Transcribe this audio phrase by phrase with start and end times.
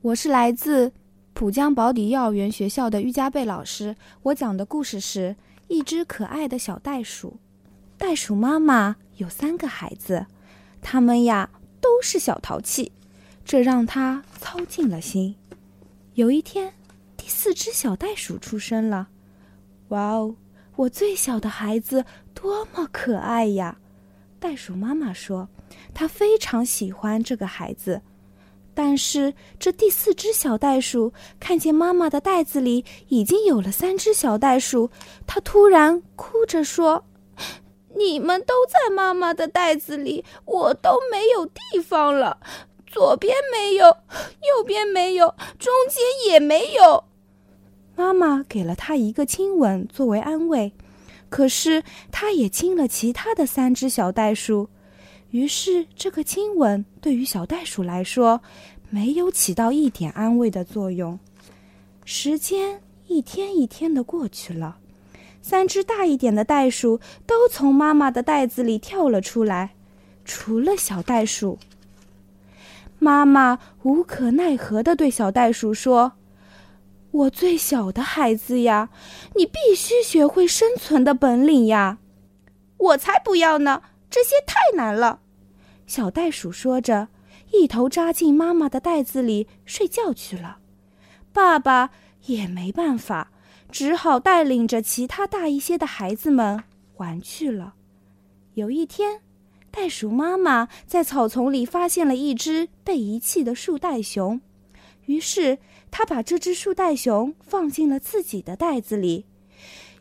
[0.00, 0.92] 我是来自
[1.32, 3.96] 浦江保底幼儿园学校的于佳贝老师。
[4.22, 5.34] 我讲的故事是
[5.66, 7.36] 一只可爱的小袋鼠。
[7.96, 10.24] 袋鼠妈妈有三个孩子，
[10.80, 11.50] 他们呀
[11.80, 12.92] 都是小淘气，
[13.44, 15.34] 这让他操尽了心。
[16.14, 16.72] 有一天，
[17.16, 19.08] 第四只小袋鼠出生了。
[19.88, 20.36] 哇哦，
[20.76, 22.04] 我最小的孩子
[22.34, 23.76] 多么可爱呀！
[24.38, 25.48] 袋鼠妈妈说，
[25.92, 28.00] 她非常喜欢这个孩子。
[28.80, 34.88] 但是，这第四只小袋鼠看见妈妈的袋子里已经有了三只小袋鼠，
[35.26, 37.04] 它突然哭着说
[37.98, 42.38] ：“你们都在妈妈的袋子里，我都没有地方了。
[42.86, 47.02] 左边没有，右边没有，中间也没有。”
[47.96, 50.72] 妈妈给了它一个亲吻作为安慰，
[51.28, 54.68] 可是它也亲了其他的三只小袋鼠。
[55.30, 58.40] 于是，这个亲吻对于小袋鼠来说，
[58.88, 61.18] 没有起到一点安慰的作用。
[62.06, 64.78] 时间一天一天的过去了，
[65.42, 69.74] 三只大一点的袋鼠都从妈妈的袋子里跳了出来，
[70.24, 71.58] 除了小袋鼠。
[72.98, 76.12] 妈妈无可奈何的对小袋鼠说
[77.12, 78.88] ：“我最小的孩子呀，
[79.36, 81.98] 你必须学会生存的本领呀！”
[82.78, 83.82] 我才不要呢！
[84.10, 85.20] 这些太难了，
[85.88, 87.08] 小袋鼠说着，
[87.50, 90.58] 一头扎进妈妈的袋子里睡觉去了。
[91.32, 91.90] 爸爸
[92.26, 93.32] 也没办法，
[93.72, 96.62] 只好带领着其他大一些的孩子们
[96.98, 97.72] 玩去了。
[98.52, 99.22] 有一天，
[99.70, 104.42] 袋鼠妈妈在草丛里发现了一只被遗弃的树袋熊，
[105.06, 105.56] 于是
[105.90, 109.24] 她把这只树袋熊放进了自己的袋子里。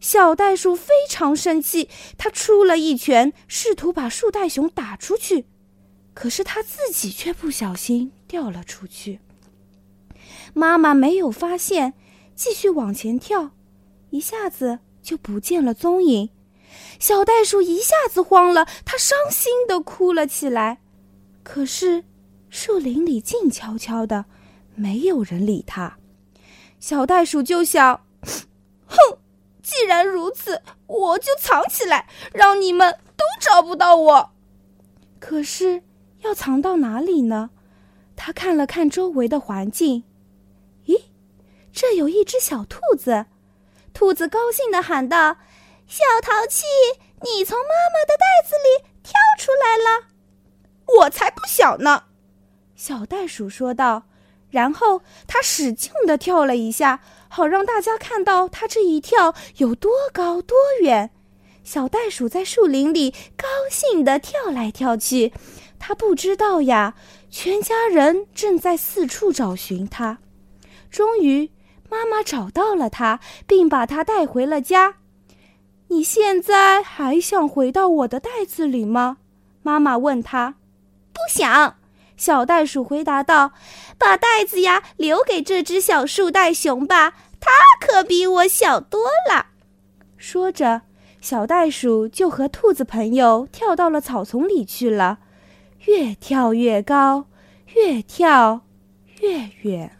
[0.00, 5.46] 小袋鼠非常生气，它出了一拳，试图把树袋熊打出去，
[6.16, 9.20] 可是它自己却不小心掉了出去。
[10.54, 11.92] 妈妈没有发现，
[12.34, 13.50] 继续往前跳，
[14.08, 16.30] 一下子就不见了踪影。
[16.98, 20.78] 小袋鼠一下子慌了，它伤心的哭了起来。
[21.42, 22.04] 可是，
[22.48, 24.24] 树林里静悄悄的，
[24.74, 25.98] 没有人理它。
[26.80, 28.06] 小袋鼠就想：
[28.86, 29.18] 哼。
[29.62, 34.30] 既然如此，我就藏起来，让你们都找不到我。
[35.18, 35.82] 可是
[36.26, 37.50] 要藏到哪里呢？
[38.16, 40.04] 他看了看周围的环境，
[40.86, 41.00] 咦，
[41.72, 43.26] 这有一只小兔子。
[43.92, 45.36] 兔子高兴的喊道
[45.86, 46.64] ：“小淘气，
[47.22, 50.08] 你从妈妈的袋子里跳出来了！”
[51.00, 52.04] 我才不小呢！
[52.74, 54.04] 小袋鼠说道。
[54.48, 57.00] 然后他使劲的跳了一下。
[57.28, 61.10] 好让大家看到它这一跳有多高多远。
[61.66, 65.32] 小袋鼠在树林里高兴地跳来跳去，
[65.80, 66.94] 它不知道呀，
[67.28, 70.18] 全家人正在四处找寻它。
[70.92, 71.50] 终于，
[71.90, 73.18] 妈妈找到了它，
[73.48, 74.98] 并把它带回了家。
[75.88, 79.16] 你现在还想回到我的袋子里吗？
[79.64, 80.54] 妈妈问他。
[81.12, 81.78] 不想。
[82.16, 83.52] 小袋鼠回答道
[83.98, 87.50] ：“把袋子呀留给这只小树袋熊吧，它
[87.84, 89.48] 可比我小多了。”
[90.16, 90.82] 说着，
[91.28, 95.18] 小袋鼠就和兔子朋友跳到了草丛里去了，
[95.86, 97.24] 越跳越高，
[97.74, 98.60] 越跳
[99.20, 99.90] 越远。